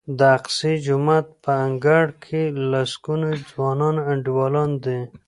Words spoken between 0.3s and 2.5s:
اقصی جومات په انګړ کې